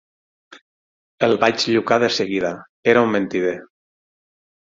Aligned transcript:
El 1.27 1.35
vaig 1.43 1.65
llucar 1.73 1.99
de 2.05 2.09
seguida: 2.17 2.51
era 2.95 3.05
un 3.09 3.13
mentider. 3.17 3.55